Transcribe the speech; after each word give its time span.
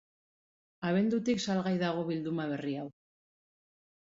Abendutik 0.91 1.43
salgai 1.43 1.75
dago 1.83 2.07
bilduma 2.09 2.49
berri 2.55 2.75
hau. 2.79 2.89